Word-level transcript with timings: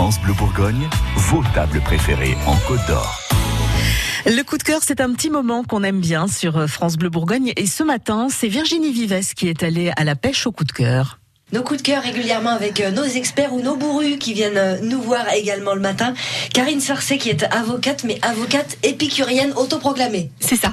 France 0.00 0.18
Bleu 0.22 0.32
Bourgogne, 0.32 0.88
vos 1.14 1.44
tables 1.52 1.82
préférées 1.82 2.34
en 2.46 2.56
Côte 2.66 2.80
d'Or. 2.88 3.20
Le 4.24 4.42
coup 4.44 4.56
de 4.56 4.62
cœur, 4.62 4.80
c'est 4.82 5.02
un 5.02 5.12
petit 5.12 5.28
moment 5.28 5.62
qu'on 5.62 5.82
aime 5.82 6.00
bien 6.00 6.26
sur 6.26 6.66
France 6.70 6.96
Bleu 6.96 7.10
Bourgogne. 7.10 7.52
Et 7.58 7.66
ce 7.66 7.82
matin, 7.82 8.28
c'est 8.30 8.48
Virginie 8.48 8.92
Vives 8.92 9.34
qui 9.34 9.48
est 9.48 9.62
allée 9.62 9.92
à 9.96 10.04
la 10.04 10.16
pêche 10.16 10.46
au 10.46 10.52
coup 10.52 10.64
de 10.64 10.72
cœur 10.72 11.19
nos 11.52 11.62
coups 11.62 11.82
de 11.82 11.86
cœur 11.86 12.02
régulièrement 12.02 12.50
avec 12.50 12.80
euh, 12.80 12.90
nos 12.90 13.04
experts 13.04 13.52
ou 13.52 13.60
nos 13.60 13.76
bourrus 13.76 14.18
qui 14.18 14.34
viennent 14.34 14.56
euh, 14.56 14.78
nous 14.82 15.00
voir 15.00 15.32
également 15.34 15.74
le 15.74 15.80
matin. 15.80 16.14
Karine 16.54 16.80
Sarcé 16.80 17.18
qui 17.18 17.28
est 17.28 17.42
avocate, 17.52 18.04
mais 18.04 18.18
avocate 18.22 18.78
épicurienne 18.82 19.52
autoproclamée. 19.56 20.30
C'est 20.38 20.56
ça. 20.56 20.72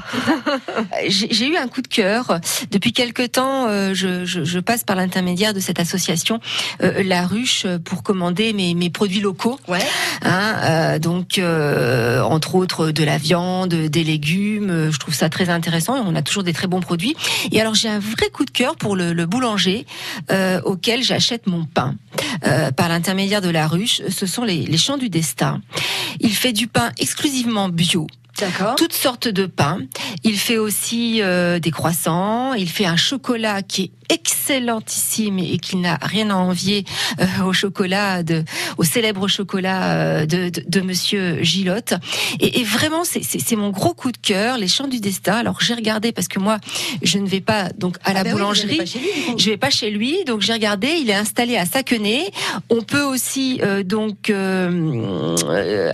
J'ai 1.08 1.48
eu 1.48 1.58
un 1.58 1.68
coup 1.68 1.82
de 1.82 1.88
cœur. 1.88 2.40
Depuis 2.72 2.94
quelque 2.94 3.26
temps, 3.26 3.68
euh, 3.68 3.94
je, 3.94 4.26
je, 4.26 4.44
je 4.44 4.60
passe 4.60 4.84
par 4.84 4.96
l'intermédiaire 4.96 5.54
de 5.54 5.60
cette 5.60 5.80
association 5.80 6.40
La 6.80 7.26
Ruche 7.26 7.66
pour 7.84 8.04
commander 8.04 8.54
mes, 8.54 8.74
mes 8.74 8.90
produits 8.90 9.20
locaux. 9.20 9.60
Ouais. 9.68 9.80
Hein, 10.24 11.00
donc, 11.00 11.40
entre 11.40 12.56
autres, 12.56 12.92
de 12.92 13.04
la 13.04 13.18
viande, 13.18 13.74
des 13.74 14.04
légumes. 14.04 14.90
Je 14.92 14.98
trouve 14.98 15.14
ça 15.14 15.30
très 15.30 15.50
intéressant. 15.50 15.96
On 16.06 16.16
a 16.16 16.22
toujours 16.22 16.44
des 16.44 16.54
très 16.54 16.68
bons 16.68 16.82
produits. 16.82 17.16
Et 17.52 17.62
alors, 17.62 17.76
j'ai 17.76 17.90
un 17.90 18.00
vrai 18.00 18.30
coup 18.32 18.46
de 18.46 18.52
cœur 18.52 18.76
pour 18.76 18.96
le, 18.96 19.14
le 19.14 19.26
boulanger 19.26 19.86
auquel 20.68 21.02
j'achète 21.02 21.48
mon 21.48 21.66
pain 21.66 21.96
euh, 22.46 22.72
par 22.72 22.90
l'intermédiaire 22.90 23.42
de 23.42 23.50
la 23.50 23.68
ruche. 23.68 24.02
Ce 24.10 24.26
sont 24.26 24.44
les, 24.44 24.66
les 24.66 24.78
champs 24.78 24.98
du 24.98 25.10
destin. 25.10 25.62
Il 26.20 26.36
fait 26.36 26.54
du 26.54 26.68
pain 26.68 26.92
exclusivement 27.00 27.70
bio. 27.70 28.08
Toutes 28.78 28.94
sortes 28.94 29.28
de 29.28 29.48
pains. 29.48 29.80
Il 30.24 30.38
fait 30.38 30.58
aussi 30.58 31.22
euh, 31.22 31.58
des 31.60 31.72
croissants. 31.72 32.54
Il 32.54 32.70
fait 32.70 32.86
un 32.86 32.96
chocolat 32.96 33.64
qui 33.64 33.84
est 33.84 33.92
excellentissime 34.10 35.40
et 35.40 35.58
qui 35.58 35.76
n'a 35.78 35.98
rien 36.02 36.30
à 36.30 36.36
envier 36.36 36.86
euh, 37.20 37.44
au 37.46 37.54
chocolat 37.54 38.24
de, 38.24 38.44
au 38.78 38.84
célèbre 38.84 39.28
chocolat 39.28 39.94
euh, 39.94 40.26
de, 40.26 40.50
de, 40.50 40.64
de, 40.66 40.82
Monsieur 40.82 41.44
Gilotte. 41.44 41.94
Et, 42.40 42.62
et 42.62 42.64
vraiment, 42.64 43.04
c'est 43.04 43.56
mon 43.56 43.70
gros 43.70 43.94
coup 43.94 44.12
de 44.12 44.18
cœur, 44.18 44.58
les 44.58 44.68
chants 44.68 44.88
du 44.88 45.00
destin. 45.00 45.34
Alors 45.34 45.60
j'ai 45.62 45.74
regardé 45.74 46.12
parce 46.12 46.28
que 46.28 46.40
moi, 46.40 46.60
je 47.02 47.18
ne 47.18 47.28
vais 47.28 47.42
pas 47.42 47.70
donc 47.78 47.98
à 48.04 48.14
la 48.14 48.22
ah 48.22 48.24
ben 48.24 48.34
boulangerie. 48.34 48.80
je 49.38 49.50
vais 49.50 49.58
pas 49.58 49.70
chez 49.70 49.92
lui, 49.92 50.24
donc 50.26 50.42
j'ai 50.42 50.54
regardé. 50.54 50.88
Il 51.02 51.10
est 51.10 51.16
installé 51.16 51.58
à 51.58 51.66
Saquenay. 51.66 52.32
On 52.70 52.82
peut 52.82 53.02
aussi 53.02 53.60
euh, 53.64 53.84
donc 53.84 54.32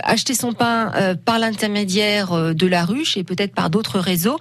acheter 0.04 0.34
son 0.34 0.52
pain 0.52 0.92
par 1.24 1.38
l'intermédiaire 1.38 2.54
de 2.54 2.66
la 2.66 2.84
ruche 2.84 3.16
et 3.16 3.24
peut-être 3.24 3.54
par 3.54 3.70
d'autres 3.70 3.98
réseaux. 3.98 4.38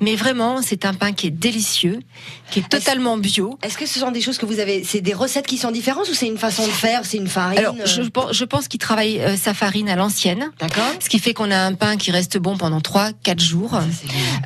Mais 0.00 0.14
vraiment, 0.14 0.62
c'est 0.62 0.84
un 0.84 0.94
pain 0.94 1.12
qui 1.12 1.28
est 1.28 1.30
délicieux, 1.30 2.00
qui 2.50 2.60
est 2.60 2.68
totalement 2.68 3.15
bio. 3.16 3.58
Est-ce 3.62 3.76
que 3.78 3.86
ce 3.86 3.98
sont 3.98 4.10
des 4.10 4.20
choses 4.20 4.38
que 4.38 4.46
vous 4.46 4.60
avez, 4.60 4.84
c'est 4.84 5.00
des 5.00 5.14
recettes 5.14 5.46
qui 5.46 5.58
sont 5.58 5.70
différentes 5.70 6.08
ou 6.08 6.14
c'est 6.14 6.26
une 6.26 6.38
façon 6.38 6.66
de 6.66 6.72
faire, 6.72 7.04
c'est 7.04 7.16
une 7.16 7.28
farine 7.28 7.58
Alors, 7.58 7.74
je, 7.84 8.02
euh 8.02 8.32
je 8.32 8.44
pense 8.44 8.68
qu'il 8.68 8.80
travaille 8.80 9.20
euh, 9.20 9.36
sa 9.36 9.54
farine 9.54 9.88
à 9.88 9.96
l'ancienne. 9.96 10.50
D'accord. 10.60 10.84
Ce 11.00 11.08
qui 11.08 11.18
fait 11.18 11.34
qu'on 11.34 11.50
a 11.50 11.58
un 11.58 11.74
pain 11.74 11.96
qui 11.96 12.10
reste 12.10 12.38
bon 12.38 12.56
pendant 12.56 12.80
3-4 12.80 13.40
jours. 13.40 13.80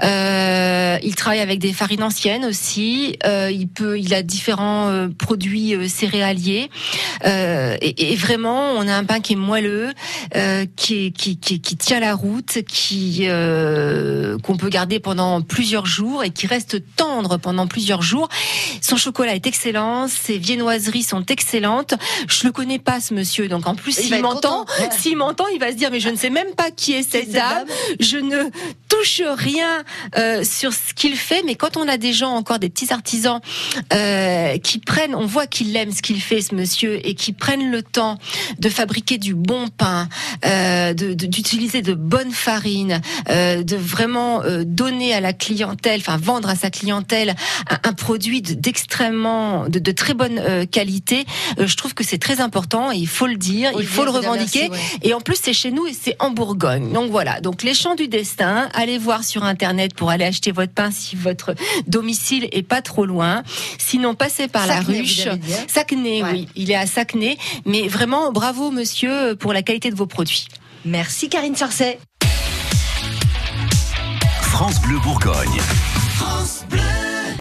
Euh, 0.03 0.99
il 1.03 1.15
travaille 1.15 1.41
avec 1.41 1.59
des 1.59 1.73
farines 1.73 2.03
anciennes 2.03 2.45
aussi. 2.45 3.19
Euh, 3.25 3.51
il 3.51 3.69
peut, 3.69 3.99
il 3.99 4.15
a 4.15 4.23
différents 4.23 5.09
produits 5.19 5.89
céréaliers. 5.89 6.71
Et, 7.25 8.13
et, 8.13 8.17
vraiment, 8.17 8.73
on 8.73 8.87
a 8.89 8.95
un 8.95 9.05
pain 9.05 9.21
qui 9.21 9.35
est 9.35 9.37
moelleux, 9.37 9.91
qui, 10.77 11.07
est, 11.07 11.11
qui, 11.11 11.39
qui, 11.39 11.61
qui, 11.61 11.77
tient 11.77 12.01
la 12.01 12.15
route, 12.15 12.59
qui 12.67 13.27
qu'on 14.43 14.57
peut 14.57 14.69
garder 14.69 15.01
pendant 15.01 15.43
plusieurs 15.43 15.87
jours 15.87 16.25
et 16.25 16.31
qui 16.31 16.47
reste 16.47 16.83
tendre 16.97 17.39
pendant 17.39 17.67
plusieurs 17.67 18.03
jours. 18.03 18.29
Son 18.81 18.97
chocolat 18.97 19.35
est 19.35 19.47
excellent, 19.47 20.09
ses 20.09 20.39
viennoiseries 20.39 21.03
sont 21.03 21.25
excellentes. 21.27 21.95
Je 22.29 22.47
le 22.47 22.53
connais 22.53 22.79
pas 22.79 23.01
ce 23.01 23.15
monsieur, 23.15 23.49
donc 23.49 23.67
en 23.67 23.75
plus 23.75 23.93
s'il 23.93 24.21
m'entend, 24.21 24.67
s'il 24.91 25.17
m'entend, 25.17 25.47
il 25.49 25.61
va 25.61 25.71
se 25.71 25.77
dire 25.77 25.91
mais 25.91 26.01
je 26.01 26.09
ne 26.09 26.17
sais 26.17 26.31
même 26.31 26.55
pas 26.57 26.71
qui 26.71 26.93
est 26.93 27.09
cette 27.09 27.31
dame. 27.31 27.67
Je 27.99 28.19
ne 28.19 28.51
touche 28.89 29.23
rien 29.25 29.85
euh, 30.17 30.45
sur 30.45 30.73
ce 30.73 30.95
qu'il 30.95 31.17
fait, 31.17 31.43
mais 31.45 31.55
quand 31.55 31.77
on 31.77 31.89
a 31.89 31.97
des 31.97 32.13
gens 32.13 32.31
encore 32.31 32.59
des 32.59 32.69
petits 32.69 32.93
artisans 32.93 33.41
euh, 33.93 34.59
qui 34.59 34.79
prennent, 34.79 35.15
on 35.15 35.27
voit 35.27 35.47
qu'il 35.47 35.75
aime 35.77 35.93
ce 35.93 36.03
qu'il 36.03 36.21
fait 36.21 36.41
ce 36.41 36.55
monsieur 36.55 37.07
et 37.07 37.15
qui 37.15 37.33
prennent 37.33 37.71
le 37.71 37.83
temps 37.83 38.19
de 38.59 38.69
fabriquer 38.69 39.19
du 39.19 39.35
bon 39.35 39.69
pain, 39.69 40.09
euh, 40.45 40.93
d'utiliser 40.95 41.83
de, 41.83 41.93
de, 41.93 41.95
bonnes 41.95 42.33
farines, 42.33 43.01
euh, 43.29 43.63
de 43.63 43.77
vraiment 43.77 44.43
euh, 44.43 44.65
donner 44.65 45.15
à 45.15 45.21
la 45.21 45.33
clientèle, 45.33 46.01
enfin 46.01 46.17
vendre 46.17 46.49
à 46.49 46.57
sa 46.57 46.71
clientèle 46.71 47.35
un, 47.69 47.79
un 47.89 47.93
produit 47.93 48.43
d'extrêmement, 48.57 49.69
de, 49.69 49.79
de, 49.79 49.93
très 49.93 50.15
bonne 50.15 50.39
euh, 50.39 50.67
qualité. 50.67 51.25
Euh, 51.59 51.67
je 51.67 51.77
trouve 51.77 51.95
que 51.95 52.05
c'est 52.05 52.19
très 52.19 52.41
important 52.41 52.93
et 52.93 52.97
il 52.97 53.09
faut 53.09 53.27
le 53.27 53.37
dire, 53.37 53.73
il 53.79 53.87
faut 53.87 54.05
le 54.05 54.11
revendiquer. 54.11 54.71
Et 55.03 55.15
en 55.15 55.21
plus, 55.21 55.39
c'est 55.43 55.53
chez 55.53 55.71
nous 55.71 55.87
et 55.87 55.93
c'est 55.93 56.17
en 56.19 56.31
Bourgogne. 56.31 56.93
Donc 56.93 57.11
voilà. 57.11 57.41
Donc 57.41 57.63
les 57.63 57.75
champs 57.75 57.95
du 57.95 58.09
destin. 58.09 58.69
Allez 58.75 58.99
voir 58.99 59.25
sur 59.25 59.45
internet 59.45 59.95
pour 59.95 60.11
aller 60.11 60.25
acheter 60.25 60.53
votre 60.53 60.73
pain 60.73 60.91
si 60.91 61.17
votre 61.17 61.55
domicile 61.87 62.49
est 62.53 62.63
pas 62.63 62.83
trop 62.83 63.07
loin. 63.07 63.43
Sinon, 63.79 64.15
passez 64.15 64.49
par 64.49 64.67
la 64.67 64.81
ruche. 64.81 65.29
Sacné, 65.67 66.23
oui. 66.25 66.49
Il 66.57 66.71
est 66.71 66.77
à 66.77 66.87
Sacné. 66.87 67.39
Mais 67.67 67.89
vraiment, 67.89 68.33
bravo 68.33 68.71
monsieur 68.71 69.37
pour 69.37 69.53
la 69.53 69.63
qualité 69.63 69.91
de 69.91 69.97
vos 69.97 70.07
produits. 70.07 70.47
Merci 70.85 71.29
Karine 71.29 71.57
Sarcet. 71.57 71.99
France 74.41 74.81
Bleu 74.83 74.99
Bourgogne. 74.99 75.61
France 76.17 76.65
Bleu. 76.69 77.10